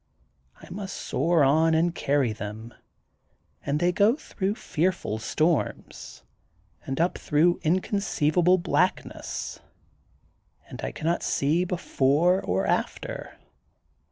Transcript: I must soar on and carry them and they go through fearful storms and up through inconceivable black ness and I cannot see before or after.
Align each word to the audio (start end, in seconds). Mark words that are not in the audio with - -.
I 0.59 0.67
must 0.71 0.95
soar 0.97 1.43
on 1.43 1.75
and 1.75 1.93
carry 1.93 2.33
them 2.33 2.73
and 3.63 3.79
they 3.79 3.91
go 3.91 4.15
through 4.15 4.55
fearful 4.55 5.19
storms 5.19 6.23
and 6.87 6.99
up 6.99 7.19
through 7.19 7.59
inconceivable 7.61 8.57
black 8.57 9.05
ness 9.05 9.59
and 10.67 10.81
I 10.81 10.91
cannot 10.91 11.21
see 11.21 11.65
before 11.65 12.41
or 12.43 12.65
after. 12.65 13.37